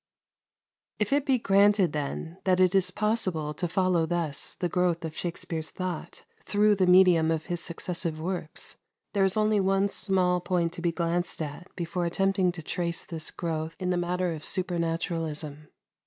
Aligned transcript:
If 0.97 1.13
it 1.13 1.27
be 1.27 1.37
granted, 1.37 1.93
then, 1.93 2.39
that 2.45 2.59
it 2.59 2.73
is 2.73 2.89
possible 2.89 3.53
to 3.53 3.67
follow 3.67 4.07
thus 4.07 4.55
the 4.55 4.67
growth 4.67 5.05
of 5.05 5.15
Shakspere's 5.15 5.69
thought 5.69 6.23
through 6.43 6.73
the 6.73 6.87
medium 6.87 7.29
of 7.29 7.45
his 7.45 7.61
successive 7.61 8.19
works, 8.19 8.77
there 9.13 9.25
is 9.25 9.37
only 9.37 9.59
one 9.59 9.87
small 9.87 10.39
point 10.41 10.73
to 10.73 10.81
be 10.81 10.91
glanced 10.91 11.39
at 11.39 11.67
before 11.75 12.07
attempting 12.07 12.51
to 12.53 12.63
trace 12.63 13.03
this 13.05 13.29
growth 13.29 13.75
in 13.79 13.91
the 13.91 13.95
matter 13.95 14.33
of 14.33 14.43
supernaturalism. 14.43 15.67